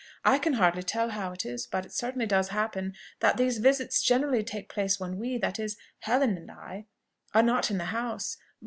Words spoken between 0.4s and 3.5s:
hardly tell how it is, but it certainly does happen, that